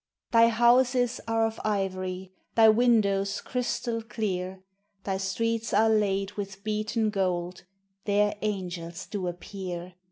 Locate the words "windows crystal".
2.69-4.01